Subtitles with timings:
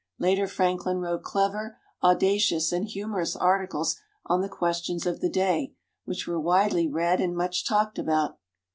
[0.17, 6.25] Later Franklin wrote clever, audacious, and humorous articles on the questions of the day, which
[6.27, 8.39] were widely read and much talked about.